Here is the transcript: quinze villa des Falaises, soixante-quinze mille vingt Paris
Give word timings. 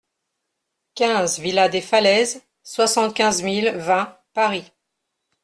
quinze 0.95 1.37
villa 1.37 1.69
des 1.69 1.79
Falaises, 1.79 2.41
soixante-quinze 2.63 3.43
mille 3.43 3.69
vingt 3.75 4.17
Paris 4.33 4.65